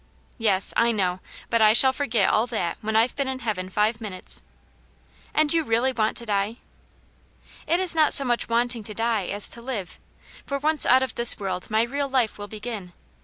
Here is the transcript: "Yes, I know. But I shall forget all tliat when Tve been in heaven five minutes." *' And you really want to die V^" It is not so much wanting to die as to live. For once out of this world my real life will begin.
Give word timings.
"Yes, 0.49 0.73
I 0.75 0.91
know. 0.91 1.19
But 1.51 1.61
I 1.61 1.73
shall 1.73 1.93
forget 1.93 2.27
all 2.27 2.47
tliat 2.47 2.77
when 2.81 2.95
Tve 2.95 3.15
been 3.15 3.27
in 3.27 3.37
heaven 3.37 3.69
five 3.69 4.01
minutes." 4.01 4.41
*' 4.89 5.33
And 5.35 5.53
you 5.53 5.61
really 5.63 5.93
want 5.93 6.17
to 6.17 6.25
die 6.25 6.53
V^" 6.57 6.57
It 7.71 7.79
is 7.79 7.93
not 7.93 8.11
so 8.11 8.25
much 8.25 8.49
wanting 8.49 8.81
to 8.85 8.95
die 8.95 9.27
as 9.27 9.47
to 9.49 9.61
live. 9.61 9.99
For 10.43 10.57
once 10.57 10.87
out 10.87 11.03
of 11.03 11.13
this 11.13 11.37
world 11.39 11.69
my 11.69 11.83
real 11.83 12.09
life 12.09 12.39
will 12.39 12.47
begin. 12.47 12.93